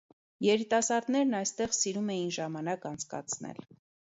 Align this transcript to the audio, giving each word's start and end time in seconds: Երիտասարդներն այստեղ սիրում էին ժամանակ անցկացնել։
Երիտասարդներն 0.45 1.37
այստեղ 1.41 1.75
սիրում 1.81 2.09
էին 2.15 2.33
ժամանակ 2.39 2.89
անցկացնել։ 2.93 3.63